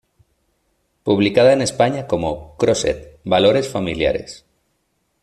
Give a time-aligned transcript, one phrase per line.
[1.03, 4.47] Publicada en España como "Crossed: Valores Familiares".